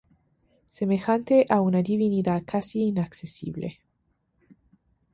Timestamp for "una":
1.61-1.83